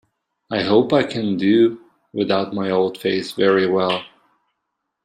I 0.49 0.63
hope 0.63 0.93
I 0.93 1.03
can 1.03 1.37
do 1.37 1.79
without 2.11 2.55
my 2.55 2.71
old 2.71 2.97
face 2.97 3.33
very 3.33 3.67
well. 3.67 4.03